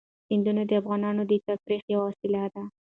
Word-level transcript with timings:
سیندونه 0.27 0.61
د 0.67 0.71
افغانانو 0.81 1.21
د 1.27 1.33
تفریح 1.47 1.81
یوه 1.93 2.03
وسیله 2.09 2.43
ده. 2.53 2.63